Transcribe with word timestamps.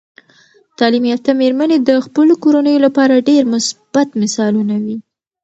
تعلیم 0.77 1.03
یافته 1.11 1.31
میرمنې 1.41 1.77
د 1.79 1.89
خپلو 2.05 2.33
کورنیو 2.43 2.83
لپاره 2.85 3.25
ډیر 3.29 3.43
مثبت 3.53 4.07
مثالونه 4.21 4.75
وي. 4.83 4.97